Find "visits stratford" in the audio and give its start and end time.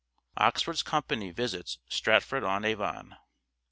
1.29-2.43